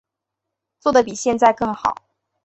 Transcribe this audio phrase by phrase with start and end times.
[0.79, 1.93] 做得比现在更好